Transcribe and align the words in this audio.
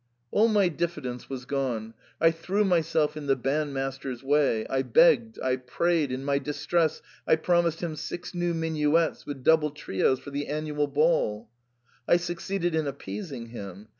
* 0.19 0.31
All 0.31 0.47
my 0.47 0.67
diffidence 0.67 1.29
was 1.29 1.45
gone,— 1.45 1.93
I 2.19 2.31
threw 2.31 2.63
myself 2.65 3.15
in 3.15 3.27
the 3.27 3.35
bandmaster's 3.37 4.23
way, 4.23 4.65
I 4.67 4.81
begged, 4.81 5.39
I 5.39 5.57
prayed, 5.57 6.11
in 6.11 6.25
my 6.25 6.39
dis 6.39 6.65
tress 6.65 7.03
I 7.27 7.35
promised 7.35 7.81
him 7.81 7.95
six 7.95 8.33
new 8.33 8.55
minuets 8.55 9.27
with 9.27 9.43
double 9.43 9.69
trios 9.69 10.17
for 10.19 10.31
the 10.31 10.47
annual 10.47 10.87
ball. 10.87 11.49
I 12.07 12.17
succeeded 12.17 12.73
in 12.73 12.87
appeasing 12.87 13.49
him. 13.49 13.89